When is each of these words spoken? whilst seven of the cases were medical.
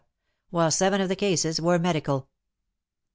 whilst 0.49 0.79
seven 0.79 0.99
of 0.99 1.09
the 1.09 1.15
cases 1.15 1.61
were 1.61 1.77
medical. 1.77 2.27